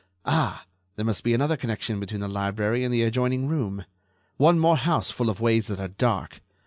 Ah! 0.25 0.65
there 0.95 1.05
must 1.05 1.23
be 1.23 1.31
another 1.35 1.55
connection 1.55 1.99
between 1.99 2.21
the 2.21 2.27
library 2.27 2.83
and 2.83 2.91
the 2.91 3.03
adjoining 3.03 3.47
room. 3.47 3.85
One 4.37 4.57
more 4.57 4.77
house 4.77 5.11
full 5.11 5.29
of 5.29 5.39
ways 5.39 5.67
that 5.67 5.79
are 5.79 5.89
dark! 5.89 6.41